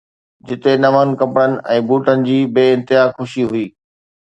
جتي 0.47 0.73
نون 0.83 1.09
ڪپڙن 1.19 1.51
۽ 1.75 1.77
بوٽن 1.91 2.17
جي 2.31 2.39
بي 2.57 2.65
انتها 2.79 3.03
خوشي 3.15 3.43
هئي. 3.55 3.65